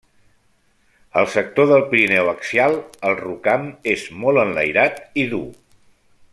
Al 1.21 1.27
sector 1.33 1.67
del 1.71 1.83
Pirineu 1.91 2.31
axial 2.31 2.79
el 3.11 3.15
rocam 3.21 3.69
és 3.95 4.09
molt 4.25 4.45
enlairat 4.47 5.01
i 5.25 5.31
dur. 5.35 5.47